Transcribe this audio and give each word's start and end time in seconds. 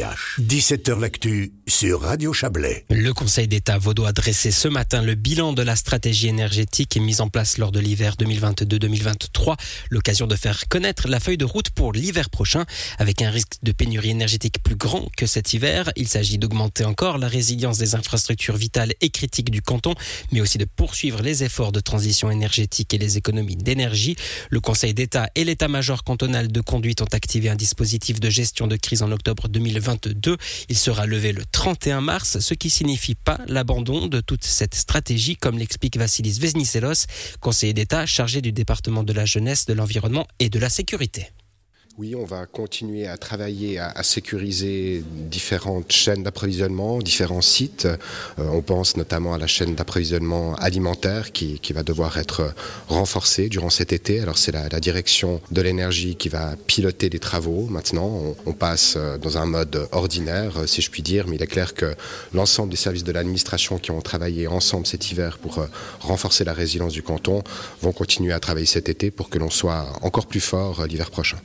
Yaş. 0.00 0.29
17h 0.40 0.98
L'actu 0.98 1.52
sur 1.66 2.00
Radio 2.00 2.32
Chablais. 2.32 2.86
Le 2.88 3.12
Conseil 3.12 3.46
d'État 3.46 3.76
vaudois 3.76 4.08
a 4.08 4.12
dressé 4.12 4.50
ce 4.50 4.68
matin 4.68 5.02
le 5.02 5.14
bilan 5.14 5.52
de 5.52 5.62
la 5.62 5.76
stratégie 5.76 6.28
énergétique 6.28 6.96
mise 6.96 7.20
en 7.20 7.28
place 7.28 7.58
lors 7.58 7.70
de 7.70 7.78
l'hiver 7.78 8.14
2022-2023. 8.18 9.56
L'occasion 9.90 10.26
de 10.26 10.34
faire 10.34 10.66
connaître 10.68 11.08
la 11.08 11.20
feuille 11.20 11.36
de 11.36 11.44
route 11.44 11.68
pour 11.70 11.92
l'hiver 11.92 12.30
prochain. 12.30 12.64
Avec 12.98 13.20
un 13.20 13.30
risque 13.30 13.52
de 13.62 13.72
pénurie 13.72 14.10
énergétique 14.10 14.62
plus 14.62 14.76
grand 14.76 15.10
que 15.14 15.26
cet 15.26 15.52
hiver, 15.52 15.92
il 15.94 16.08
s'agit 16.08 16.38
d'augmenter 16.38 16.86
encore 16.86 17.18
la 17.18 17.28
résilience 17.28 17.76
des 17.76 17.94
infrastructures 17.94 18.56
vitales 18.56 18.94
et 19.02 19.10
critiques 19.10 19.50
du 19.50 19.60
canton, 19.60 19.94
mais 20.32 20.40
aussi 20.40 20.56
de 20.56 20.64
poursuivre 20.64 21.20
les 21.22 21.44
efforts 21.44 21.72
de 21.72 21.80
transition 21.80 22.30
énergétique 22.30 22.94
et 22.94 22.98
les 22.98 23.18
économies 23.18 23.56
d'énergie. 23.56 24.16
Le 24.48 24.60
Conseil 24.60 24.94
d'État 24.94 25.28
et 25.34 25.44
l'état-major 25.44 26.02
cantonal 26.02 26.48
de 26.48 26.60
conduite 26.62 27.02
ont 27.02 27.12
activé 27.12 27.50
un 27.50 27.56
dispositif 27.56 28.20
de 28.20 28.30
gestion 28.30 28.66
de 28.66 28.76
crise 28.76 29.02
en 29.02 29.12
octobre 29.12 29.46
2020 30.30 30.60
il 30.68 30.76
sera 30.76 31.06
levé 31.06 31.32
le 31.32 31.44
31 31.44 32.00
mars, 32.00 32.38
ce 32.38 32.54
qui 32.54 32.70
signifie 32.70 33.14
pas 33.14 33.38
l'abandon 33.46 34.06
de 34.06 34.20
toute 34.20 34.44
cette 34.44 34.74
stratégie, 34.74 35.36
comme 35.36 35.58
l'explique 35.58 35.96
Vassilis 35.96 36.38
Vesnicelos, 36.40 37.06
conseiller 37.40 37.72
d'État 37.72 38.06
chargé 38.06 38.40
du 38.40 38.52
département 38.52 39.02
de 39.02 39.12
la 39.12 39.24
jeunesse, 39.24 39.66
de 39.66 39.74
l'environnement 39.74 40.26
et 40.38 40.48
de 40.48 40.58
la 40.58 40.68
sécurité. 40.68 41.30
Oui, 42.00 42.14
on 42.14 42.24
va 42.24 42.46
continuer 42.46 43.06
à 43.06 43.18
travailler 43.18 43.78
à, 43.78 44.02
sécuriser 44.02 45.04
différentes 45.06 45.92
chaînes 45.92 46.22
d'approvisionnement, 46.22 47.00
différents 47.00 47.42
sites. 47.42 47.84
Euh, 47.84 47.98
on 48.38 48.62
pense 48.62 48.96
notamment 48.96 49.34
à 49.34 49.38
la 49.38 49.46
chaîne 49.46 49.74
d'approvisionnement 49.74 50.54
alimentaire 50.54 51.30
qui, 51.30 51.60
va 51.74 51.82
devoir 51.82 52.16
être 52.16 52.54
renforcée 52.88 53.50
durant 53.50 53.68
cet 53.68 53.92
été. 53.92 54.18
Alors 54.20 54.38
c'est 54.38 54.50
la, 54.50 54.80
direction 54.80 55.42
de 55.50 55.60
l'énergie 55.60 56.16
qui 56.16 56.30
va 56.30 56.54
piloter 56.66 57.10
les 57.10 57.18
travaux. 57.18 57.66
Maintenant, 57.68 58.34
on, 58.46 58.52
passe 58.54 58.94
euh, 58.96 59.18
dans 59.18 59.36
un 59.36 59.44
mode 59.44 59.86
ordinaire, 59.92 60.56
euh, 60.56 60.66
si 60.66 60.80
je 60.80 60.90
puis 60.90 61.02
dire, 61.02 61.26
mais 61.28 61.36
il 61.36 61.42
est 61.42 61.46
clair 61.46 61.74
que 61.74 61.94
l'ensemble 62.32 62.70
des 62.70 62.78
services 62.78 63.04
de 63.04 63.12
l'administration 63.12 63.76
qui 63.76 63.90
ont 63.90 64.00
travaillé 64.00 64.46
ensemble 64.46 64.86
cet 64.86 65.10
hiver 65.10 65.36
pour 65.36 65.66
renforcer 66.00 66.44
la 66.44 66.54
résilience 66.54 66.94
du 66.94 67.02
canton 67.02 67.42
vont 67.82 67.92
continuer 67.92 68.32
à 68.32 68.40
travailler 68.40 68.64
cet 68.64 68.88
été 68.88 69.10
pour 69.10 69.28
que 69.28 69.38
l'on 69.38 69.50
soit 69.50 69.84
encore 70.00 70.26
plus 70.26 70.40
fort 70.40 70.86
l'hiver 70.86 71.10
prochain. 71.10 71.36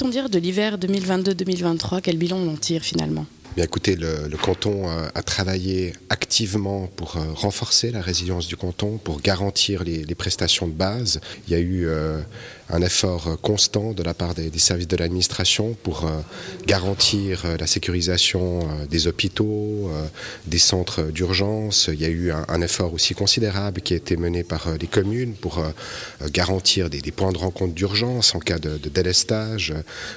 Peut-on 0.00 0.08
dire 0.08 0.30
de 0.30 0.38
l'hiver 0.38 0.78
2022-2023 0.78 2.00
Quel 2.00 2.16
bilan 2.16 2.38
on 2.38 2.54
en 2.54 2.56
tire 2.56 2.82
finalement? 2.82 3.26
Bien 3.56 3.64
écoutez, 3.64 3.96
le, 3.96 4.36
canton 4.36 4.88
euh, 4.88 5.08
a 5.12 5.22
travaillé 5.24 5.92
activement 6.08 6.88
pour 6.94 7.16
euh, 7.16 7.32
renforcer 7.34 7.90
la 7.90 8.00
résilience 8.00 8.46
du 8.46 8.56
canton, 8.56 8.96
pour 8.96 9.20
garantir 9.20 9.82
les, 9.82 10.14
prestations 10.14 10.68
de 10.68 10.72
base. 10.72 11.20
Il 11.48 11.54
y 11.54 11.56
a 11.56 11.58
eu 11.58 11.86
euh, 11.88 12.20
un 12.68 12.80
effort 12.80 13.40
constant 13.42 13.92
de 13.92 14.04
la 14.04 14.14
part 14.14 14.34
des, 14.34 14.56
services 14.60 14.86
de 14.86 14.96
l'administration 14.96 15.76
pour 15.82 16.08
garantir 16.66 17.44
la 17.58 17.66
sécurisation 17.66 18.60
des 18.88 19.08
hôpitaux, 19.08 19.90
des 20.46 20.58
centres 20.58 21.02
d'urgence. 21.02 21.90
Il 21.92 22.00
y 22.00 22.04
a 22.04 22.08
eu 22.08 22.30
un, 22.30 22.60
effort 22.60 22.92
aussi 22.92 23.14
considérable 23.14 23.80
qui 23.80 23.94
a 23.94 23.96
été 23.96 24.16
mené 24.16 24.44
par 24.44 24.68
les 24.78 24.86
communes 24.86 25.32
pour 25.34 25.64
garantir 26.30 26.90
des, 26.90 27.00
points 27.10 27.32
de 27.32 27.38
rencontre 27.38 27.74
d'urgence 27.74 28.36
en 28.36 28.38
cas 28.38 28.60
de, 28.60 28.76
délestage 28.88 29.74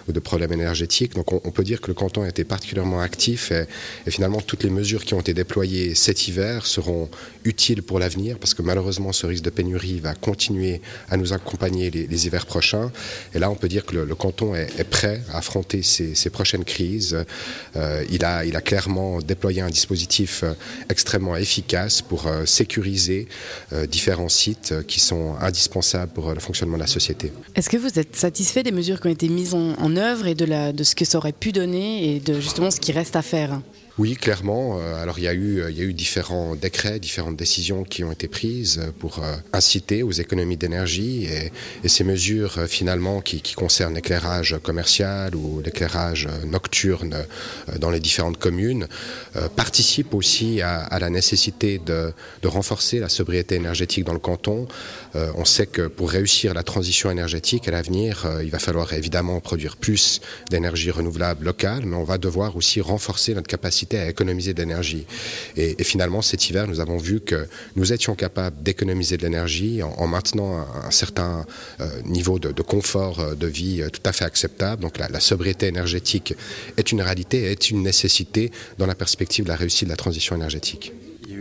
ou 0.07 0.11
de 0.11 0.19
problèmes 0.19 0.53
énergétiques. 0.53 1.15
Donc 1.15 1.33
on, 1.33 1.41
on 1.43 1.51
peut 1.51 1.63
dire 1.63 1.81
que 1.81 1.87
le 1.87 1.95
canton 1.95 2.21
a 2.21 2.29
été 2.29 2.43
particulièrement 2.43 3.01
actif 3.01 3.22
et, 3.27 3.65
finalement 4.07 4.41
toutes 4.41 4.63
les 4.63 4.69
mesures 4.69 5.03
qui 5.05 5.13
ont 5.13 5.19
été 5.19 5.33
déployées 5.33 5.95
cet 5.95 6.27
hiver 6.27 6.65
seront 6.65 7.09
utiles 7.45 7.83
pour 7.83 7.99
l'avenir 7.99 8.37
parce 8.39 8.53
que 8.53 8.61
malheureusement 8.61 9.11
ce 9.11 9.25
risque 9.25 9.43
de 9.43 9.49
pénurie 9.49 9.99
va 9.99 10.13
continuer 10.13 10.81
à 11.09 11.17
nous 11.17 11.33
accompagner 11.33 11.89
les, 11.91 12.27
hivers 12.27 12.45
prochains. 12.45 12.91
Et 13.33 13.39
là 13.39 13.49
on 13.49 13.55
peut 13.55 13.67
dire 13.67 13.85
que 13.85 13.95
le, 13.95 14.15
canton 14.15 14.55
est, 14.55 14.83
prêt 14.83 15.21
à 15.31 15.37
affronter 15.37 15.83
ces, 15.83 16.29
prochaines 16.29 16.63
crises. 16.63 17.17
Euh, 17.75 18.03
il, 18.09 18.23
a, 18.25 18.43
clairement 18.61 19.19
déployé 19.19 19.61
un 19.61 19.69
dispositif 19.69 20.43
euh, 20.43 20.53
extrêmement 20.89 21.35
efficace 21.35 22.01
pour 22.01 22.27
euh, 22.27 22.45
sécuriser 22.45 23.27
différents 23.89 24.29
sites 24.29 24.73
qui 24.87 24.99
sont 24.99 25.35
indispensables 25.39 26.11
pour 26.11 26.33
le 26.33 26.39
fonctionnement 26.39 26.77
de 26.77 26.81
la 26.81 26.87
société. 26.87 27.31
Est-ce 27.55 27.69
que 27.69 27.77
vous 27.77 27.99
êtes 27.99 28.15
satisfait 28.15 28.63
des 28.63 28.71
mesures 28.71 28.99
qui 28.99 29.07
ont 29.07 29.11
été 29.11 29.29
mises 29.29 29.53
en, 29.53 29.95
œuvre 29.95 30.27
et 30.27 30.35
de 30.35 30.83
ce 30.83 30.95
que 30.95 31.05
ça 31.05 31.17
aurait 31.17 31.33
pu 31.33 31.51
donner 31.51 32.15
et 32.15 32.19
de 32.19 32.39
justement 32.39 32.71
ce 32.71 32.79
qui 32.79 32.91
reste 32.91 33.12
à 33.15 33.21
faire 33.21 33.61
oui, 33.99 34.15
clairement. 34.15 34.79
Euh, 34.79 35.03
alors 35.03 35.19
il 35.19 35.25
y, 35.25 35.27
a 35.27 35.35
eu, 35.35 35.93
différents 35.93 36.55
décrets, 36.55 36.99
différentes 36.99 37.35
décisions 37.35 37.83
qui 37.83 38.03
ont 38.03 38.11
été 38.11 38.27
prises 38.27 38.81
pour 38.97 39.19
euh, 39.19 39.35
inciter 39.53 40.01
aux 40.01 40.11
économies 40.11 40.57
d'énergie 40.57 41.25
et, 41.25 41.51
ces 41.87 42.03
mesures 42.03 42.57
euh, 42.57 42.65
finalement 42.65 43.21
qui, 43.21 43.41
concernent 43.53 43.93
l'éclairage 43.93 44.57
commercial 44.63 45.35
ou 45.35 45.61
l'éclairage 45.63 46.27
nocturne 46.47 47.15
dans 47.79 47.91
les 47.91 47.99
différentes 47.99 48.39
communes 48.39 48.87
participent 49.55 50.15
aussi 50.15 50.61
à, 50.61 50.97
la 50.99 51.09
nécessité 51.11 51.77
de, 51.77 52.11
de, 52.41 52.47
renforcer 52.47 52.99
la 52.99 53.09
sobriété 53.09 53.55
énergétique 53.55 54.05
dans 54.05 54.13
le 54.13 54.19
canton. 54.19 54.67
On 55.13 55.45
sait 55.45 55.67
que 55.67 55.87
pour 55.87 56.09
réussir 56.09 56.55
la 56.55 56.63
transition 56.63 57.11
énergétique 57.11 57.67
à 57.67 57.71
l'avenir, 57.71 58.27
il 58.41 58.49
va 58.49 58.59
falloir 58.59 58.91
évidemment 58.93 59.39
produire 59.39 59.77
plus 59.77 60.19
d'énergie 60.49 60.89
renouvelable 60.89 61.45
locale, 61.45 61.85
mais 61.85 61.95
on 61.95 62.03
va 62.03 62.17
devoir 62.17 62.55
aussi 62.55 62.81
renforcer 62.81 63.35
notre 63.35 63.47
capacité 63.47 63.82
à 63.91 64.09
économiser 64.09 64.53
de 64.53 64.59
l'énergie. 64.59 65.05
Et, 65.57 65.83
finalement, 65.83 66.21
cet 66.21 66.49
hiver, 66.49 66.67
nous 66.67 66.79
avons 66.79 66.97
vu 66.97 67.19
que 67.19 67.47
nous 67.75 67.93
étions 67.93 68.15
capables 68.15 68.61
d'économiser 68.63 69.17
de 69.17 69.23
l'énergie 69.23 69.81
en, 69.83 70.07
maintenant 70.07 70.65
un, 70.83 70.91
certain 70.91 71.45
euh, 71.79 72.01
niveau 72.05 72.39
de, 72.39 72.61
confort 72.61 73.19
euh, 73.19 73.35
de 73.35 73.47
vie 73.47 73.81
euh, 73.81 73.89
tout 73.89 74.01
à 74.05 74.13
fait 74.13 74.25
acceptable. 74.25 74.81
Donc 74.81 74.97
la, 74.97 75.19
sobriété 75.19 75.67
énergétique 75.67 76.33
est 76.77 76.91
une 76.91 77.01
réalité, 77.01 77.51
est 77.51 77.69
une 77.69 77.83
nécessité 77.83 78.51
dans 78.77 78.85
la 78.85 78.95
perspective 78.95 79.45
de 79.45 79.49
la 79.49 79.55
réussite 79.55 79.85
de 79.85 79.89
la 79.89 79.97
transition 79.97 80.35
énergétique. 80.35 80.91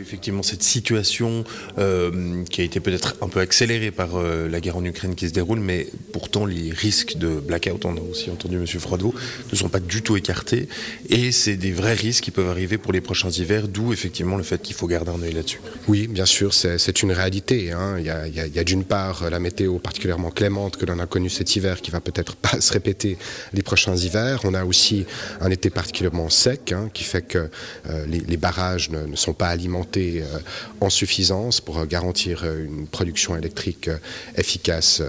Effectivement 0.02 0.42
cette 0.42 0.62
situation 0.62 1.44
euh, 1.78 2.44
qui 2.44 2.60
a 2.60 2.64
été 2.64 2.80
peut-être 2.80 3.14
un 3.20 3.28
peu 3.28 3.40
accélérée 3.40 3.92
par 3.92 4.16
euh, 4.16 4.48
la 4.48 4.60
guerre 4.60 4.76
en 4.76 4.84
Ukraine 4.84 5.14
qui 5.14 5.28
se 5.28 5.32
déroule, 5.32 5.60
mais 5.60 5.86
pourtant 6.12 6.44
les 6.44 6.70
risques 6.72 7.16
de 7.16 7.28
blackout, 7.28 7.84
on 7.84 7.96
a 7.96 8.00
aussi 8.00 8.30
entendu 8.30 8.56
M. 8.56 8.66
Frodo, 8.66 9.14
ne 9.50 9.56
sont 9.56 9.68
pas 9.68 9.80
du 9.80 10.02
tout 10.02 10.16
écartés. 10.16 10.68
Et 11.08 11.30
c'est 11.30 11.56
des 11.56 11.72
vrais 11.72 11.94
risques 11.94 12.24
qui 12.24 12.30
peuvent 12.32 12.48
arriver 12.48 12.78
pour 12.78 12.92
les 12.92 13.00
prochains 13.00 13.30
hivers, 13.30 13.68
d'où 13.68 13.92
effectivement 13.92 14.36
le 14.36 14.42
fait 14.42 14.60
qu'il 14.60 14.74
faut 14.74 14.88
garder 14.88 15.12
un 15.12 15.22
œil 15.22 15.34
là-dessus. 15.34 15.60
Oui, 15.86 16.08
bien 16.08 16.26
sûr, 16.26 16.52
c'est 16.52 17.02
une 17.02 17.12
réalité. 17.12 17.70
Hein. 17.70 17.96
Il 17.98 18.04
y 18.04 18.10
a, 18.58 18.64
d'une 18.64 18.84
part 18.84 19.30
la 19.30 19.38
météo 19.38 19.78
particulièrement 19.78 20.30
clémente 20.30 20.76
que 20.76 20.86
l'on 20.86 20.98
a 20.98 21.06
connue 21.06 21.30
cet 21.30 21.54
hiver 21.54 21.80
qui 21.80 21.90
va 21.90 22.00
peut-être 22.00 22.34
pas 22.36 22.60
se 22.60 22.72
répéter 22.72 23.18
les 23.52 23.62
prochains 23.62 23.96
hivers. 23.96 24.40
On 24.44 24.54
a 24.54 24.64
aussi 24.64 25.06
un 25.40 25.50
été 25.50 25.70
particulièrement 25.70 26.28
sec 26.28 26.72
hein, 26.72 26.90
qui 26.92 27.04
fait 27.04 27.22
que 27.22 27.48
euh, 27.88 28.06
les, 28.06 28.36
barrages 28.36 28.90
ne 28.90 29.14
sont 29.16 29.34
pas 29.34 29.48
alimentés 29.48 29.91
euh, 29.96 30.38
en 30.80 30.90
suffisance 30.90 31.60
pour 31.60 31.78
euh, 31.78 31.86
garantir 31.86 32.42
euh, 32.44 32.64
une 32.64 32.86
production 32.86 33.36
électrique 33.36 33.88
efficace 34.36 35.02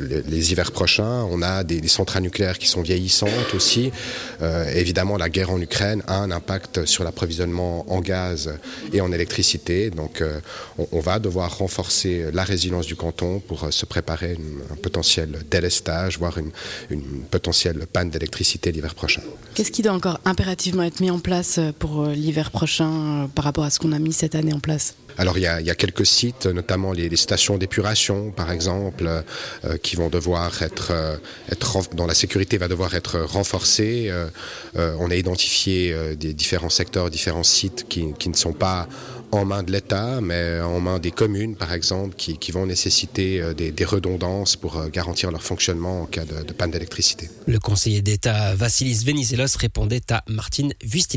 les, 0.00 0.52
hivers 0.52 0.72
prochains. 0.72 1.24
On 1.30 1.42
a 1.42 1.64
des, 1.64 1.86
centrales 1.88 2.22
nucléaires 2.22 2.58
qui 2.58 2.66
sont 2.66 2.82
vieillissantes 2.82 3.54
aussi. 3.54 3.90
évidemment, 4.74 5.16
la 5.16 5.28
guerre 5.28 5.50
en 5.50 5.60
Ukraine 5.60 6.02
a 6.06 6.18
un 6.18 6.30
impact 6.30 6.86
sur 6.86 7.04
l'approvisionnement 7.04 7.90
en 7.92 8.00
gaz 8.00 8.52
et 8.92 9.00
en 9.00 9.12
électricité. 9.12 9.90
Donc, 9.90 10.22
on, 10.92 11.00
va 11.00 11.18
devoir 11.18 11.58
renforcer 11.58 12.26
la 12.32 12.44
résilience 12.44 12.86
du 12.86 12.96
canton 12.96 13.40
pour 13.40 13.72
se 13.72 13.86
préparer 13.86 14.36
à 14.70 14.72
un 14.72 14.76
potentiel 14.76 15.30
délestage, 15.50 16.18
voire 16.18 16.38
une, 16.38 16.50
une 16.90 17.22
potentielle 17.30 17.86
panne 17.92 18.10
d'électricité 18.10 18.72
l'hiver 18.72 18.94
prochain. 18.94 19.22
Qu'est-ce 19.54 19.72
qui 19.72 19.82
doit 19.82 19.92
encore 19.92 20.20
impérativement 20.24 20.82
être 20.82 21.00
mis 21.00 21.10
en 21.10 21.18
place 21.18 21.60
pour 21.78 22.06
l'hiver 22.06 22.50
prochain 22.50 23.28
par 23.34 23.44
rapport 23.44 23.64
à 23.64 23.70
ce 23.70 23.78
qu'on 23.78 23.92
a 23.92 23.98
mis 23.98 24.12
cette 24.12 24.27
année 24.34 24.52
en 24.52 24.60
place 24.60 24.94
alors 25.18 25.36
il 25.36 25.42
y, 25.42 25.46
a, 25.46 25.74
quelques 25.74 26.06
sites, 26.06 26.46
notamment 26.46 26.92
les, 26.92 27.14
stations 27.16 27.58
d'épuration 27.58 28.30
par 28.30 28.52
exemple, 28.52 29.08
euh, 29.64 29.76
qui 29.78 29.96
vont 29.96 30.08
devoir 30.08 30.62
être, 30.62 30.92
euh, 30.92 31.16
être, 31.50 31.92
dont 31.94 32.06
la 32.06 32.14
sécurité 32.14 32.56
va 32.56 32.68
devoir 32.68 32.94
être 32.94 33.18
renforcée. 33.18 34.10
Euh, 34.10 34.28
on 35.00 35.10
a 35.10 35.16
identifié 35.16 36.14
des 36.14 36.32
différents 36.32 36.68
secteurs, 36.68 37.10
différents 37.10 37.42
sites 37.42 37.86
qui, 37.88 38.06
ne 38.06 38.34
sont 38.34 38.52
pas 38.52 38.86
en 39.32 39.44
main 39.44 39.62
de 39.64 39.72
l'État, 39.72 40.20
mais 40.20 40.60
en 40.60 40.78
main 40.80 41.00
des 41.00 41.10
communes, 41.10 41.56
par 41.56 41.72
exemple, 41.72 42.14
qui, 42.16 42.52
vont 42.52 42.66
nécessiter 42.66 43.42
des, 43.54 43.84
redondances 43.84 44.54
pour 44.54 44.88
garantir 44.88 45.32
leur 45.32 45.42
fonctionnement 45.42 46.02
en 46.02 46.06
cas 46.06 46.24
de, 46.24 46.52
panne 46.52 46.70
d'électricité. 46.70 47.28
Le 47.46 47.58
conseiller 47.58 48.02
d'État 48.02 48.54
Vassilis 48.54 49.04
Venizelos 49.04 49.56
répondait 49.58 50.02
à 50.10 50.22
Martine 50.28 50.72
Vustin. 50.84 51.16